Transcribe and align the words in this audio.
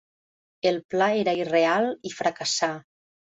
El 0.69 0.79
pla 0.93 1.09
era 1.23 1.35
irreal 1.41 1.91
i 2.11 2.13
fracassà. 2.15 2.73